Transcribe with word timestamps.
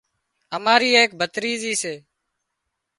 اماري 0.55 0.89
ايڪ 0.97 1.09
ڀتريزِي 1.19 1.73
سي 1.81 1.93